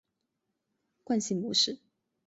[1.03, 1.77] 惯性模式。